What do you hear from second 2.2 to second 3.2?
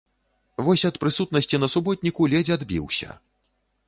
ледзь адбіўся.